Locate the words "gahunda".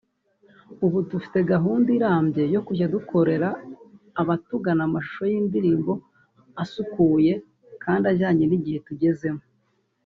1.51-1.89